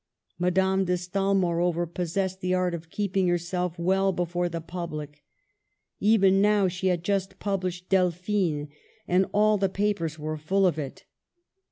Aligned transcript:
Madame 0.39 0.83
de 0.85 0.97
Stael, 0.97 1.35
moreover, 1.35 1.85
possessed 1.85 2.41
the 2.41 2.55
art 2.55 2.73
of 2.73 2.89
keeping 2.89 3.27
herself 3.27 3.77
well 3.77 4.11
before 4.11 4.49
the 4.49 4.59
public. 4.59 5.23
Even 5.99 6.41
now 6.41 6.67
she 6.67 6.87
had 6.87 7.03
just 7.03 7.37
published 7.37 7.87
Delphine^ 7.87 8.69
and 9.07 9.27
all 9.31 9.59
the 9.59 9.69
papers 9.69 10.17
were 10.17 10.37
full 10.37 10.65
of 10.65 10.79
it. 10.79 11.05